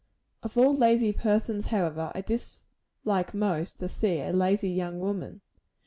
Of 0.41 0.57
all 0.57 0.73
lazy 0.75 1.13
persons, 1.13 1.67
however, 1.67 2.11
I 2.15 2.21
dislike 2.21 3.35
most 3.35 3.77
to 3.81 3.87
see 3.87 4.19
a 4.19 4.33
lazy 4.33 4.71
young 4.71 4.99
woman. 4.99 5.41